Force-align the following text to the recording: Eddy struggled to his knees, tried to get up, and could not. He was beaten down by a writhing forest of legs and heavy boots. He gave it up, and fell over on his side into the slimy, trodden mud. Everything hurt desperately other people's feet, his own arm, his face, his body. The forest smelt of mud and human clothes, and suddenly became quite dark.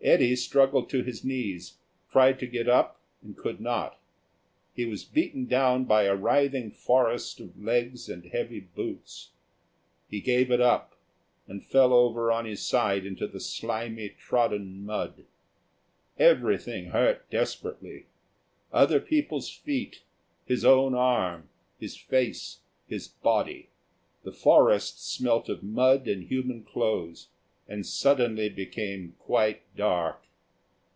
Eddy 0.00 0.36
struggled 0.36 0.88
to 0.88 1.02
his 1.02 1.24
knees, 1.24 1.78
tried 2.12 2.38
to 2.38 2.46
get 2.46 2.68
up, 2.68 3.00
and 3.20 3.36
could 3.36 3.60
not. 3.60 3.98
He 4.72 4.84
was 4.86 5.04
beaten 5.04 5.46
down 5.46 5.84
by 5.84 6.04
a 6.04 6.14
writhing 6.14 6.70
forest 6.70 7.40
of 7.40 7.60
legs 7.60 8.08
and 8.08 8.24
heavy 8.24 8.60
boots. 8.60 9.32
He 10.08 10.20
gave 10.20 10.52
it 10.52 10.60
up, 10.60 10.96
and 11.48 11.64
fell 11.66 11.92
over 11.92 12.30
on 12.30 12.44
his 12.46 12.62
side 12.64 13.04
into 13.04 13.26
the 13.26 13.40
slimy, 13.40 14.10
trodden 14.10 14.86
mud. 14.86 15.24
Everything 16.16 16.86
hurt 16.86 17.28
desperately 17.28 18.06
other 18.72 19.00
people's 19.00 19.50
feet, 19.50 20.02
his 20.46 20.64
own 20.64 20.94
arm, 20.94 21.48
his 21.80 21.96
face, 21.96 22.60
his 22.86 23.08
body. 23.08 23.68
The 24.22 24.32
forest 24.32 25.04
smelt 25.04 25.48
of 25.48 25.64
mud 25.64 26.06
and 26.06 26.22
human 26.22 26.62
clothes, 26.62 27.28
and 27.70 27.84
suddenly 27.84 28.48
became 28.48 29.14
quite 29.18 29.60
dark. 29.76 30.24